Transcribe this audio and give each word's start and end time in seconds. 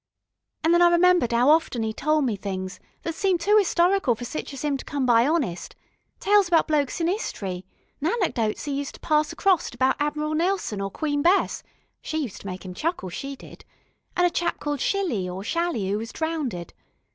An' 0.63 0.71
then 0.71 0.81
I 0.81 0.89
remembered 0.89 1.31
'ow 1.31 1.49
often 1.49 1.83
'e'd 1.83 1.97
tol' 1.97 2.23
me 2.23 2.35
things 2.35 2.79
thet 3.03 3.13
seemed 3.13 3.39
too 3.39 3.59
'istorical 3.59 4.15
for 4.15 4.25
sich 4.25 4.51
as 4.51 4.65
'im 4.65 4.75
to 4.77 4.83
come 4.83 5.05
by 5.05 5.27
honest, 5.27 5.75
tales 6.19 6.47
about 6.47 6.67
blokes 6.67 6.99
in 6.99 7.07
'istory 7.07 7.65
nanecdotes 8.01 8.67
'e'd 8.67 8.75
use 8.77 8.91
to 8.93 8.99
pass 9.01 9.31
acrost 9.31 9.75
about 9.75 9.97
Admiral 9.99 10.33
Nelson, 10.33 10.81
or 10.81 10.89
Queen 10.89 11.21
Bess 11.21 11.61
she 12.01 12.17
use 12.17 12.39
to 12.39 12.47
make 12.47 12.65
'im 12.65 12.73
chuckle, 12.73 13.09
she 13.09 13.35
did 13.35 13.63
an' 14.17 14.25
a 14.25 14.31
chap 14.31 14.59
called 14.59 14.81
Shilly 14.81 15.29
or 15.29 15.43
Shally, 15.43 15.91
'oo 15.91 15.99
was 15.99 16.11
drownded. 16.11 16.73